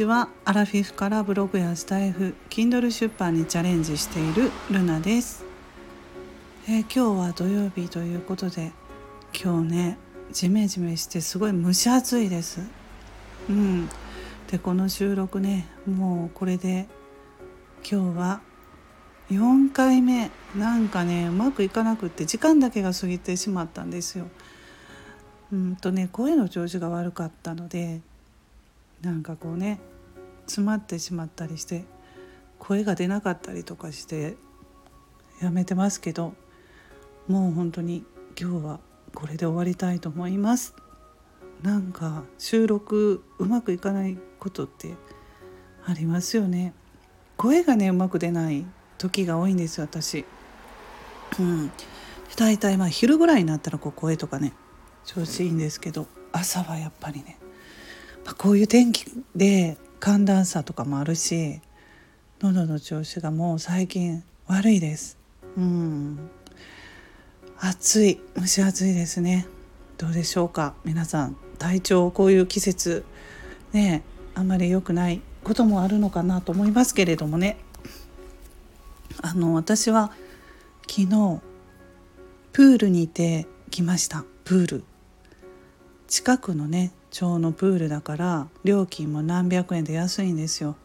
[0.00, 0.30] ちは。
[0.46, 5.44] アラフィフからブログやスタイフ Kindle 出版にチャレンジしているルナです、
[6.66, 8.72] えー、今日は土曜日ということで
[9.38, 9.98] 今日ね
[10.32, 12.62] ジメジメしてすごい蒸し暑いです。
[13.50, 13.88] うん。
[14.50, 16.88] でこの収録ねもうこれで
[17.88, 18.40] 今日は
[19.30, 20.30] 4回目。
[20.56, 24.28] なんかねうまくいかなくって時間だけが過ぎてしまったんですよ。
[25.52, 28.00] うんとね声の調子が悪かったので
[29.02, 29.80] なんかこうね
[30.46, 31.84] 詰まってしまったりして
[32.58, 34.36] 声が出なかったりとかして
[35.40, 36.34] やめてますけど
[37.28, 38.04] もう本当に
[38.38, 38.80] 今日は
[39.14, 40.74] これで終わりたいと思います。
[41.62, 44.94] なんか収録うまくいかないことって
[45.84, 46.74] ありますよね。
[47.36, 48.66] 声がねうまく出ない
[48.98, 50.24] 時が多いんですよ私。
[51.38, 51.70] うん。
[52.36, 54.52] 大体まあ昼ぐらいになったらこう声とかね
[55.04, 57.38] 調子いいんですけど朝はやっぱりね、
[58.36, 59.04] こういう天気
[59.36, 61.60] で寒暖差とかもあるし
[62.40, 65.18] 喉の調子がもう最近悪いです。
[65.56, 66.18] うん。
[67.58, 68.20] 暑い。
[68.36, 69.46] 蒸し暑いですね。
[69.98, 70.74] どうでしょうか？
[70.84, 71.36] 皆さん。
[71.58, 73.04] 体調こういう季節
[73.72, 74.02] ね
[74.34, 77.58] あんまり良くないこともあるのかなと思いますけれどもね。
[79.20, 80.12] あの私は
[80.88, 81.40] 昨日
[82.52, 84.24] プールにいてきました。
[84.44, 84.84] プール。
[86.08, 90.76] 近くのね町のプールだから料金も何百円で安いんですよ。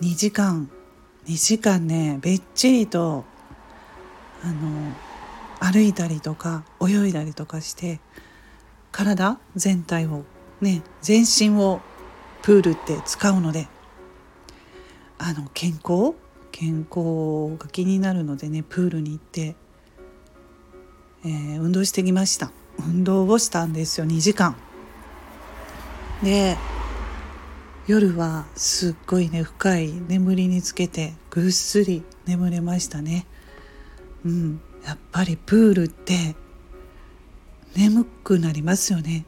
[0.00, 0.70] 2時間。
[1.26, 3.24] 2時間ねべっちりと
[4.42, 4.92] あの
[5.58, 7.98] 歩いたりとか泳いだりとかして
[8.92, 10.24] 体全体を
[10.60, 11.80] ね全身を
[12.42, 13.68] プールって使うので
[15.18, 16.14] あの健康？
[16.52, 19.56] 健康が気になるのでねプールに行って、
[21.24, 22.52] えー、運動してきました。
[22.78, 24.56] 運動をしたんですよ2時間。
[26.22, 26.56] で
[27.86, 33.26] 夜はすっごいね深い眠りにつけてぐっすり眠れましたね。
[34.24, 34.60] うん。
[34.86, 36.34] やっぱりプールって
[37.76, 39.26] 眠くなりますよね。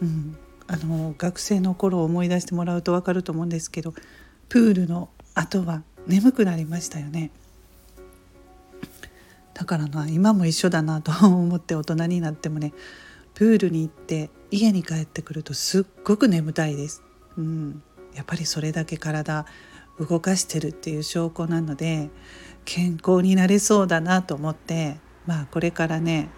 [0.00, 0.36] うん。
[0.68, 3.92] あの学生の頃を思い出してもらうと分かると思うんですけど
[4.48, 7.30] プールの後は眠くなりましたよね。
[9.54, 12.72] だからな今も一緒だなと思って大人になってもね
[13.34, 17.02] プールに行って家に帰ってくるとすっごく眠たいです、
[17.36, 17.82] うん、
[18.14, 19.46] やっぱりそれだけ体
[19.98, 22.10] 動かしてるっていう証拠なので
[22.64, 26.28] 健康になれそうだなと思ってまあこれからね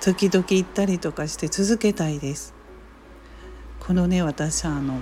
[0.00, 2.54] 時々行ったりとかして続けたいです。
[3.78, 5.00] このね私はあの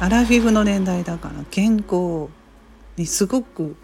[0.00, 2.28] アラフィフの年代だから健康
[2.96, 3.76] にすごく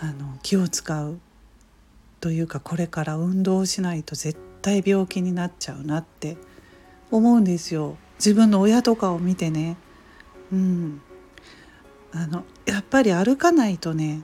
[0.00, 1.18] あの気を使う
[2.20, 6.36] というかこれから運動しないと絶対病気になっちゃうなって
[7.10, 7.96] 思うんですよ。
[8.18, 9.76] 自分の親とかを見てね。
[10.52, 11.00] うん。
[12.12, 14.22] あのやっぱり歩かないとね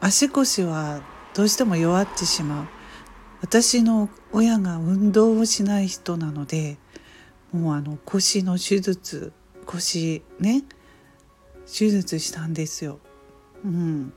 [0.00, 1.02] 足腰は
[1.34, 2.66] どうしても弱ってしまう。
[3.40, 6.76] 私の親が運動をしない人なので
[7.52, 9.32] もうあの腰の手術
[9.64, 10.64] 腰ね
[11.66, 12.98] 手術したんですよ。
[13.64, 14.12] うん、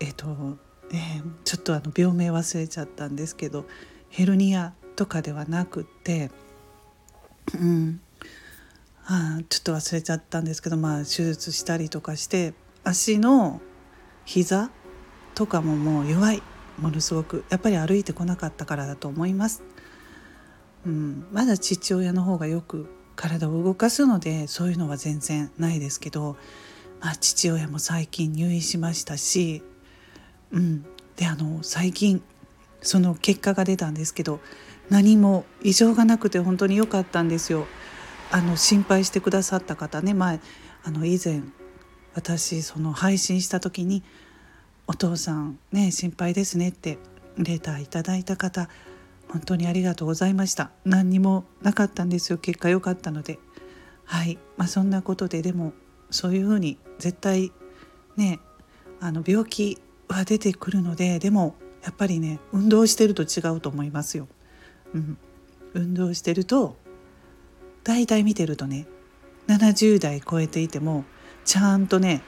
[0.00, 0.58] えっ、と、
[0.92, 3.66] えー、ちょっとあの病名忘れちゃったんですけど
[4.08, 6.30] ヘルニアとかではなくて
[7.54, 8.00] うん、
[9.06, 13.60] あ、ちょっと忘れちゃったんですけど、まあ、手術したりとかして足の
[14.24, 14.70] 膝
[15.34, 16.42] とかももう弱い。
[16.78, 17.44] ものすごく。
[17.48, 19.62] やっぱり歩いてこなかったからだと思います。
[20.84, 22.86] うん、まだ父親の方がよく
[23.16, 26.36] 体を動かすのでそういうのは全然ないですけど、
[27.00, 29.62] まあ、父親も最近入院しましたし、
[30.52, 30.84] うん、
[31.16, 32.22] であの最近
[32.82, 34.38] その結果が出たんですけど
[34.90, 37.66] 何も異常がなくて本当に良かったんですよ。
[38.30, 40.40] あの心配してくださった方ね前
[40.84, 41.42] あの以前
[42.14, 44.02] 私その配信した時に
[44.88, 46.98] 「お父さんね心配ですね」って
[47.38, 48.68] レターいただいた方
[49.28, 53.38] 本当にありがとうございました何にもなかったんですよ結果良かったので
[54.04, 55.72] はいまあそんなことででも
[56.10, 57.52] そういうふうに絶対
[58.16, 58.40] ね
[59.00, 59.78] あの病気
[60.08, 64.28] は出てくるのででもやっぱりね運動してると違うと思いますよ。
[64.94, 65.18] うん、
[65.74, 66.76] 運動してると
[67.84, 68.86] 大体見てるとね
[69.48, 71.04] 70代超えていても
[71.44, 72.22] ちゃんとね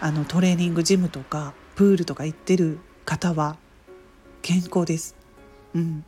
[0.00, 3.56] あのトレーニングジムとかプールとか行ってる方は
[4.42, 5.16] 健康です。
[5.74, 6.04] うん、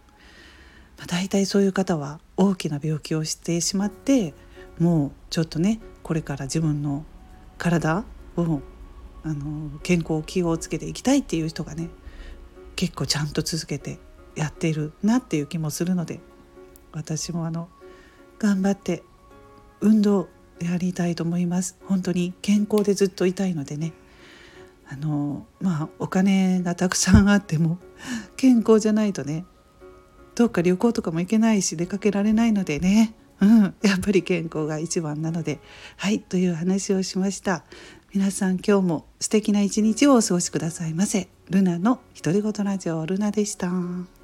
[0.96, 4.34] まあ、大体そういう方は大きな病気をしてしまって
[4.78, 7.04] もうちょっとねこれから自分の
[7.58, 8.04] 体
[8.36, 8.60] を
[9.22, 11.90] あの健康を気をつけていきたいっていう人がね
[12.76, 13.98] 結構ちゃんと続けて
[14.36, 16.20] やっているなっていう気もするので
[16.92, 17.68] 私もあの
[18.38, 19.02] 頑張って
[19.80, 20.28] 運動
[20.60, 21.78] やりたいと思います。
[21.86, 23.92] 本当に健康でずっといたいのでね。
[24.92, 27.78] あのまあお金がたくさんあっても
[28.36, 29.44] 健康じゃないとね
[30.34, 33.14] どっか旅行とかも行けないし出かけられないのでね。
[33.40, 35.60] うん、やっぱり健康が一番なので。
[35.96, 37.64] はいという話をしました。
[38.12, 41.28] 皆さん今日も素敵な一日をお過ごしくださいませ。
[41.48, 44.19] ルナの独り言ラジオルナでした。